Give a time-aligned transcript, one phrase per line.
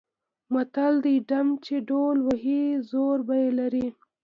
[0.53, 3.87] متل دی: ډم چې ډول وهي زور به یې لري.